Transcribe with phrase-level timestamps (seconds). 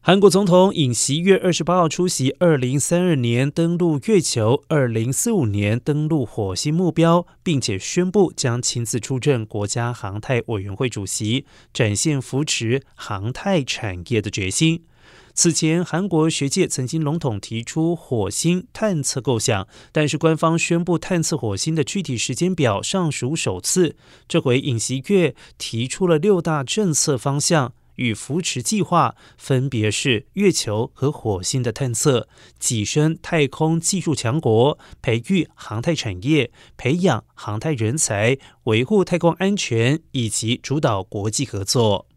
[0.00, 14.84] 韩国总统尹锡月二十八号出席二零三二年登陆月球、二零四五年登陆火星目标，并且宣布将亲自出任国家航太委员会主席，展现扶持航太产业的决心。
[15.34, 23.94] 此前，韩国学界曾经笼统提出火星探测构想，但是官方宣布探测火星的具体时间表尚属首次。
[24.26, 27.74] 这回尹锡月提出了六大政策方向。
[27.98, 32.28] 与扶持计划分别是月球和火星的探测、
[32.60, 42.07] 跻身太空技术强国、培育航太产业、培养航太人才、维护太空安全以及主导国际合作。